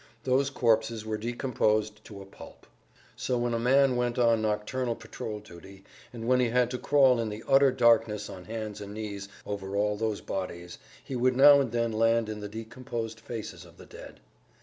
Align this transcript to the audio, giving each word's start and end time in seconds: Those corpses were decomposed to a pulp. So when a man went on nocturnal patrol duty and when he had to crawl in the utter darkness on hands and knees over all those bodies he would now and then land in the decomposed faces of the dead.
Those 0.23 0.49
corpses 0.49 1.05
were 1.05 1.15
decomposed 1.19 2.03
to 2.05 2.23
a 2.23 2.25
pulp. 2.25 2.65
So 3.15 3.37
when 3.37 3.53
a 3.53 3.59
man 3.59 3.95
went 3.95 4.17
on 4.17 4.41
nocturnal 4.41 4.95
patrol 4.95 5.37
duty 5.39 5.83
and 6.11 6.27
when 6.27 6.39
he 6.39 6.49
had 6.49 6.71
to 6.71 6.79
crawl 6.79 7.19
in 7.19 7.29
the 7.29 7.43
utter 7.47 7.71
darkness 7.71 8.27
on 8.27 8.45
hands 8.45 8.81
and 8.81 8.95
knees 8.95 9.29
over 9.45 9.75
all 9.77 9.95
those 9.95 10.19
bodies 10.21 10.79
he 11.03 11.15
would 11.15 11.35
now 11.37 11.61
and 11.61 11.71
then 11.71 11.91
land 11.91 12.29
in 12.29 12.39
the 12.39 12.49
decomposed 12.49 13.19
faces 13.19 13.63
of 13.63 13.77
the 13.77 13.85
dead. 13.85 14.19